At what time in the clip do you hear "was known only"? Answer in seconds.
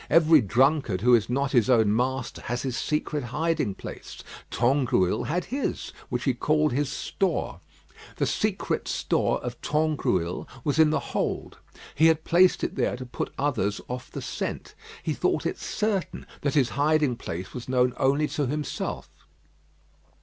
17.53-18.27